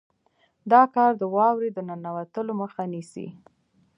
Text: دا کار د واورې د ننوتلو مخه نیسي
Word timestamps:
دا 0.71 0.81
کار 0.95 1.11
د 1.17 1.23
واورې 1.35 1.69
د 1.73 1.79
ننوتلو 1.89 2.53
مخه 2.61 2.83
نیسي 2.93 3.27